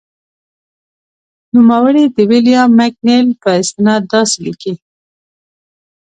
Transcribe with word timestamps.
نوموړی 1.55 2.05
د 2.15 2.17
ویلیام 2.31 2.69
مکنیل 2.79 3.27
په 3.41 3.49
استناد 3.61 4.01
داسې 4.13 4.37
لیکي. 4.45 4.73